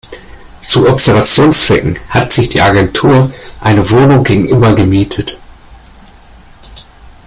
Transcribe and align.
Zu 0.63 0.87
Observationszwecken 0.89 1.95
hat 2.09 2.31
sich 2.31 2.49
die 2.49 2.59
Agentur 2.61 3.31
eine 3.59 3.87
Wohnung 3.91 4.23
gegenüber 4.23 4.73
gemietet. 4.73 5.37